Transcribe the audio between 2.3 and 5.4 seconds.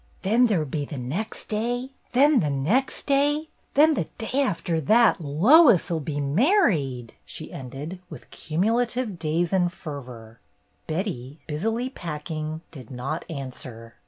the next day, then the day after that